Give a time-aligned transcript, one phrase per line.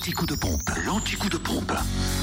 [0.00, 1.74] L'anticoup de pompe, l'anticoup de pompe.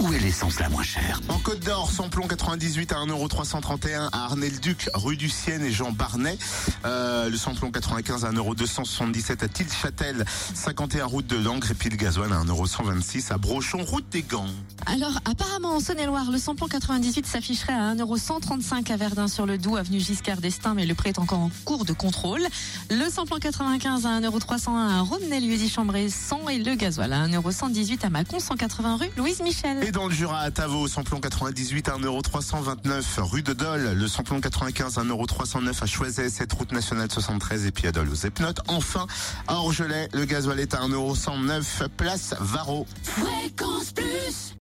[0.00, 1.20] Où est l'essence la moins chère?
[1.28, 6.36] En Côte d'Or, samplon 98 à 1,331€ à Arnay-le-Duc, rue du Sienne et Jean Barnet.
[6.84, 11.96] Euh, le samplon 95 à 1,277€ à Tilchâtel, 51 route de Langres et puis le
[11.96, 14.46] gasoil à 1,126€ à Brochon, route des Gants.
[14.86, 19.76] Alors, apparemment, en Saône-et-Loire, le samplon 98 s'afficherait à 1,135€ à Verdun sur le Doubs,
[19.76, 22.42] avenue Giscard d'Estaing, mais le prix est encore en cours de contrôle.
[22.90, 27.28] Le samplon 95 à 1,301€ à Romney, lieu chambray 100 et le gasoil à
[27.60, 29.84] 1,118€ à Mâcon, 180 rue Louise Michel.
[29.84, 34.40] Et dans le Jura à Tavo, samplon 98 à 1,329€ rue de Dole, le samplon
[34.40, 38.60] 95 à 1,309€ à Choiset, cette route nationale 73 et puis à Dole aux Epnotes.
[38.68, 39.06] Enfin,
[39.46, 42.86] à Orgelet, le gasoil est à 1,109€ place Varro.
[43.02, 44.54] Fréquence plus